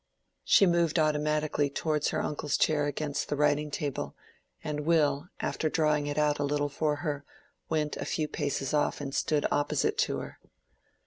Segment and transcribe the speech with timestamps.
[0.43, 4.15] She moved automatically towards her uncle's chair against the writing table,
[4.63, 7.23] and Will, after drawing it out a little for her,
[7.69, 10.39] went a few paces off and stood opposite to her.